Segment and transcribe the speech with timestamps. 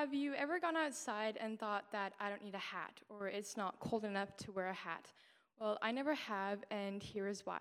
[0.00, 3.56] have you ever gone outside and thought that I don't need a hat or it's
[3.56, 5.10] not cold enough to wear a hat?
[5.58, 7.58] Well, I never have, and here is why.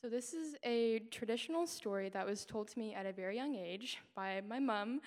[0.00, 3.56] So, this is a traditional story that was told to me at a very young
[3.56, 5.00] age by my mom,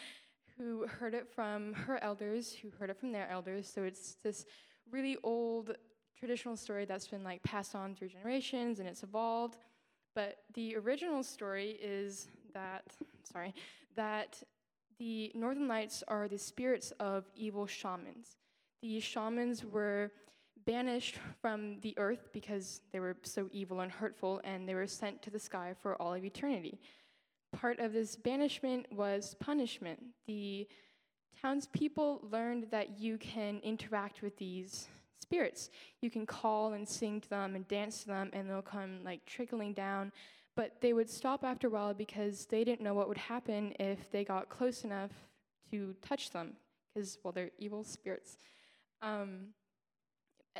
[0.57, 3.71] who heard it from her elders, who heard it from their elders.
[3.73, 4.45] So, it's this
[4.91, 5.71] really old
[6.19, 9.63] traditional story that's been like passed on through generations and it's evolved.
[10.15, 12.93] But the original story is that,
[13.23, 13.53] sorry,
[13.95, 14.43] that
[14.99, 18.37] the Northern Lights are the spirits of evil shamans.
[18.81, 20.11] The shamans were
[20.65, 25.21] banished from the earth because they were so evil and hurtful, and they were sent
[25.23, 26.79] to the sky for all of eternity.
[27.53, 30.03] Part of this banishment was punishment.
[30.27, 30.67] The
[31.41, 34.87] townspeople learned that you can interact with these
[35.21, 35.69] spirits.
[36.01, 39.25] You can call and sing to them and dance to them, and they'll come like
[39.25, 40.11] trickling down
[40.57, 44.11] but they would stop after a while because they didn't know what would happen if
[44.11, 45.11] they got close enough
[45.69, 46.53] to touch them,
[46.93, 48.37] because, well, they're evil spirits.
[49.03, 49.49] Um,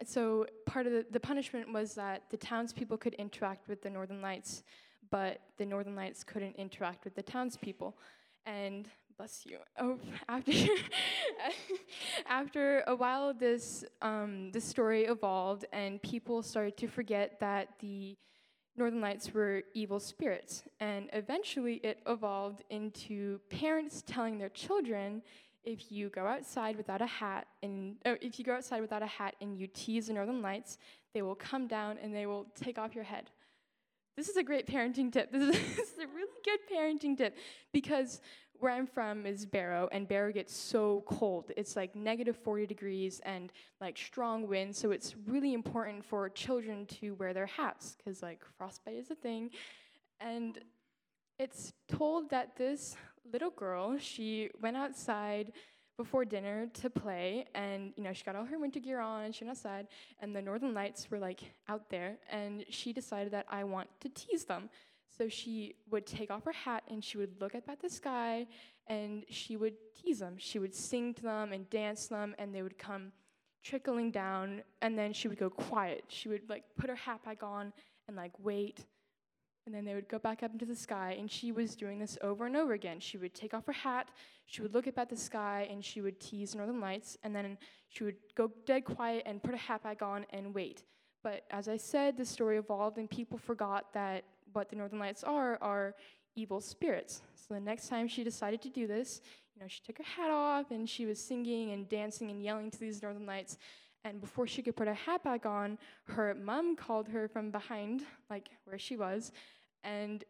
[0.05, 4.21] so part of the, the punishment was that the townspeople could interact with the Northern
[4.21, 4.61] Lights,
[5.09, 7.97] but the Northern Lights couldn't interact with the townspeople.
[8.45, 9.57] And bless you.
[9.79, 9.97] Oh,
[10.29, 10.51] after
[12.29, 18.15] after a while, this um, this story evolved, and people started to forget that the
[18.77, 20.63] Northern Lights were evil spirits.
[20.79, 25.23] And eventually it evolved into parents telling their children
[25.63, 29.07] if you go outside without a hat and oh, if you go outside without a
[29.07, 30.77] hat and you tease the Northern Lights,
[31.13, 33.31] they will come down and they will take off your head.
[34.15, 35.31] This is a great parenting tip.
[35.31, 37.37] This is, this is a really good parenting tip
[37.73, 38.21] because
[38.59, 41.51] where I'm from is Barrow, and Barrow gets so cold.
[41.55, 46.85] It's like negative 40 degrees and like strong winds, so it's really important for children
[46.99, 49.51] to wear their hats because like frostbite is a thing.
[50.19, 50.59] And
[51.39, 52.95] it's told that this
[53.31, 55.51] little girl, she went outside
[55.97, 59.35] before dinner to play, and you know she got all her winter gear on, and
[59.35, 59.87] she went outside,
[60.19, 64.09] and the northern lights were like out there, and she decided that I want to
[64.09, 64.69] tease them.
[65.15, 68.47] So she would take off her hat and she would look up at the sky
[68.87, 70.35] and she would tease them.
[70.37, 73.11] She would sing to them and dance them, and they would come
[73.63, 74.63] trickling down.
[74.81, 76.05] And then she would go quiet.
[76.07, 77.73] She would like put her hat back on
[78.07, 78.85] and like wait.
[79.65, 81.17] And then they would go back up into the sky.
[81.19, 83.01] And she was doing this over and over again.
[83.01, 84.09] She would take off her hat,
[84.45, 87.17] she would look up at the sky, and she would tease Northern Lights.
[87.23, 87.57] And then
[87.89, 90.83] she would go dead quiet and put her hat back on and wait.
[91.23, 95.23] But as I said, the story evolved, and people forgot that what the Northern Lights
[95.23, 95.95] are are
[96.35, 97.21] evil spirits.
[97.35, 99.21] So the next time she decided to do this,
[99.55, 102.69] you know, she took her hat off and she was singing and dancing and yelling
[102.71, 103.57] to these Northern Lights.
[104.03, 108.03] And before she could put her hat back on, her mom called her from behind,
[108.29, 109.31] like where she was,
[109.83, 110.23] and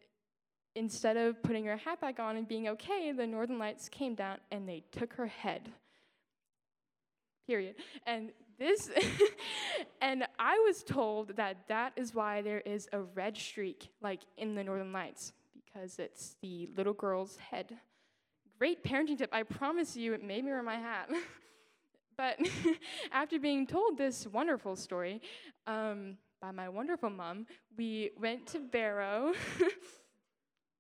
[0.76, 4.38] instead of putting her hat back on and being okay, the Northern Lights came down
[4.52, 5.70] and they took her head.
[7.48, 7.76] Period.
[8.06, 8.90] And this
[10.02, 14.56] and i was told that that is why there is a red streak like in
[14.56, 15.32] the northern lights
[15.64, 17.78] because it's the little girl's head.
[18.58, 19.30] Great parenting tip.
[19.32, 21.10] I promise you it made me wear my hat.
[22.18, 22.40] But
[23.12, 25.22] after being told this wonderful story
[25.68, 27.46] um, by my wonderful mom
[27.78, 29.34] we went to barrow.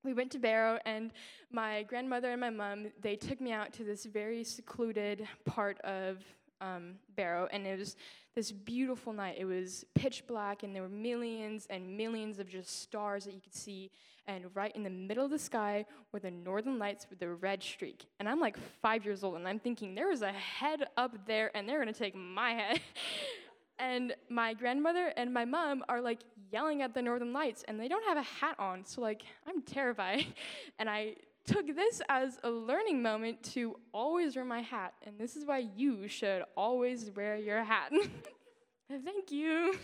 [0.03, 1.11] We went to barrow and
[1.51, 6.23] my grandmother and my mom they took me out to this very secluded part of
[6.61, 7.95] um, Barrow, and it was
[8.35, 9.37] this beautiful night.
[9.39, 13.41] It was pitch black, and there were millions and millions of just stars that you
[13.41, 13.89] could see.
[14.27, 17.63] And right in the middle of the sky were the northern lights with the red
[17.63, 18.05] streak.
[18.19, 21.49] And I'm like five years old, and I'm thinking, there is a head up there,
[21.55, 22.81] and they're gonna take my head.
[23.79, 26.19] and my grandmother and my mom are like
[26.51, 28.85] yelling at the northern lights, and they don't have a hat on.
[28.85, 30.25] So, like, I'm terrified.
[30.79, 31.15] and I
[31.47, 34.93] took this as a learning moment to always wear my hat.
[35.05, 37.91] And this is why you should always wear your hat.
[38.89, 39.75] Thank you.